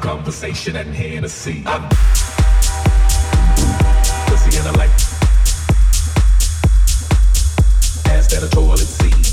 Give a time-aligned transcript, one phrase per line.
[0.00, 1.62] conversation and Hennessy.
[4.26, 4.90] Pussy in a light.
[8.06, 9.23] Ass that a toilet seat.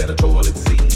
[0.00, 0.87] And a toilet seat.